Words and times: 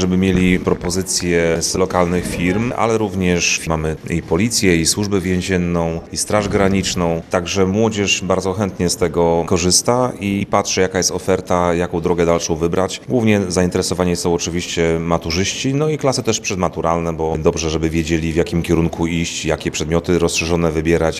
żeby 0.00 0.16
mieli 0.16 0.58
propozycje 0.58 1.62
z 1.62 1.74
lokalnych 1.74 2.26
firm, 2.26 2.72
ale 2.76 2.98
również 2.98 3.66
mamy 3.66 3.96
i 4.10 4.22
policję, 4.22 4.76
i 4.76 4.86
służbę 4.86 5.20
więzienną, 5.20 6.00
i 6.12 6.16
straż 6.16 6.48
graniczną. 6.48 7.22
Także 7.30 7.66
młodzież 7.66 8.22
bardzo 8.24 8.52
chętnie 8.52 8.90
z 8.90 8.96
tego 8.96 9.44
korzysta 9.46 10.12
i 10.20 10.46
patrzy, 10.50 10.80
jaka 10.80 10.98
jest 10.98 11.10
oferta, 11.10 11.74
jaką 11.74 12.00
drogę 12.00 12.26
dalszą 12.26 12.56
wybrać. 12.56 13.00
Głównie 13.08 13.40
zainteresowani 13.48 14.16
są 14.16 14.34
oczywiście 14.34 14.98
maturzyści, 15.00 15.74
no 15.74 15.88
i 15.88 15.98
klasy 15.98 16.22
też 16.22 16.40
przedmaturalne, 16.40 17.12
bo 17.12 17.36
dobrze, 17.38 17.70
żeby 17.70 17.90
wiedzieli, 17.90 18.32
w 18.32 18.36
jakim 18.36 18.62
kierunku 18.62 19.06
iść, 19.06 19.44
jakie 19.44 19.70
przedmioty 19.70 20.18
rozszerzone 20.18 20.72
wybierać. 20.72 21.00